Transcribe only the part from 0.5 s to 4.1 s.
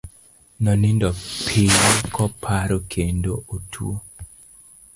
Nonindo piny koparo kendo otuo.